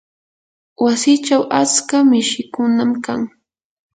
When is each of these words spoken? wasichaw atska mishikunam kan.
wasichaw 0.83 1.43
atska 1.59 1.97
mishikunam 2.09 2.91
kan. 3.05 3.21